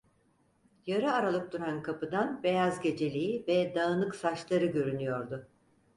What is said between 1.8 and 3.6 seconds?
kapıdan beyaz geceliği